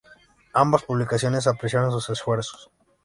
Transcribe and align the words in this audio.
Ambas 0.53 0.81
publicaciones 0.81 1.45
apreciaron 1.45 1.91
sus 1.91 2.09
esfuerzos. 2.09 2.71